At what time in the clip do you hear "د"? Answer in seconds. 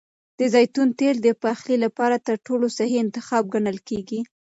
0.39-0.41, 1.21-1.27